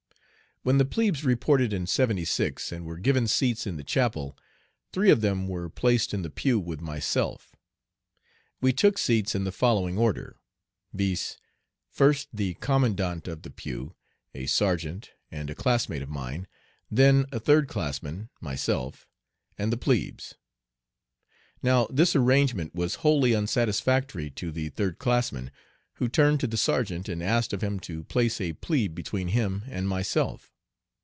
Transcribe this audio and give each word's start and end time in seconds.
When 0.63 0.77
the 0.77 0.85
plebes 0.85 1.25
reported 1.25 1.73
in 1.73 1.87
'76, 1.87 2.71
and 2.71 2.85
were 2.85 2.99
given 2.99 3.27
seats 3.27 3.65
in 3.65 3.77
the 3.77 3.83
chapel, 3.83 4.37
three 4.93 5.09
of 5.09 5.21
them 5.21 5.47
were 5.47 5.71
placed 5.71 6.13
in 6.13 6.21
the 6.21 6.29
pew 6.29 6.59
with 6.59 6.81
myself. 6.81 7.55
We 8.61 8.71
took 8.71 8.99
seats 8.99 9.33
in 9.33 9.43
the 9.43 9.51
following 9.51 9.97
order, 9.97 10.37
viz., 10.93 11.37
first 11.89 12.27
the 12.31 12.53
commandant 12.59 13.27
of 13.27 13.41
the 13.41 13.49
pew, 13.49 13.95
a 14.35 14.45
sergeant 14.45 15.09
and 15.31 15.49
a 15.49 15.55
classmate 15.55 16.03
of 16.03 16.09
mine, 16.09 16.45
then 16.91 17.25
a 17.31 17.39
third 17.39 17.67
classman, 17.67 18.29
myself, 18.39 19.07
and 19.57 19.73
the 19.73 19.77
plebes. 19.77 20.35
Now 21.63 21.87
this 21.89 22.15
arrangement 22.15 22.75
was 22.75 23.01
wholly 23.01 23.33
unsatisfactory 23.33 24.29
to 24.29 24.51
the 24.51 24.69
third 24.69 24.99
classman, 24.99 25.49
who 25.95 26.07
turned 26.07 26.39
to 26.41 26.47
the 26.47 26.57
sergeant 26.57 27.09
and 27.09 27.23
asked 27.23 27.51
of 27.51 27.61
him 27.63 27.79
to 27.79 28.03
place 28.03 28.39
a 28.39 28.53
plebe 28.53 28.93
between 28.93 29.29
him 29.29 29.63
and 29.67 29.87
myself. 29.89 30.49